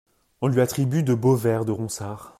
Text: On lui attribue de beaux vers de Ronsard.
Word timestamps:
On 0.41 0.47
lui 0.47 0.61
attribue 0.61 1.03
de 1.03 1.13
beaux 1.13 1.35
vers 1.35 1.63
de 1.63 1.71
Ronsard. 1.71 2.29